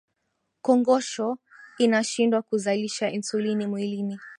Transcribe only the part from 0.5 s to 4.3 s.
kongosho inashindwa kuzalisha insulini mwilini